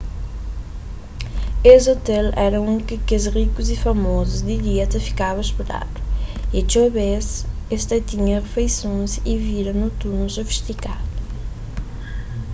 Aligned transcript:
es 1.73 1.83
ôtel 1.93 2.25
éra 2.45 2.59
undi 2.71 2.83
ki 2.89 2.97
kes 3.09 3.25
rikus 3.35 3.67
y 3.75 3.77
famozus 3.85 4.45
di 4.47 4.55
dia 4.65 4.85
ta 4.91 4.99
fikaba 5.07 5.39
ôspedadu 5.45 5.99
y 6.57 6.59
txeu 6.69 6.87
bês 6.95 7.27
es 7.75 7.83
ta 7.89 7.97
tinha 8.09 8.37
rifeisons 8.45 9.11
y 9.31 9.33
vida 9.45 9.71
noturnu 9.81 10.27
sofistikadu 10.35 11.09